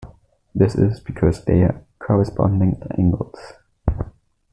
[0.55, 3.37] This is because they are corresponding angles.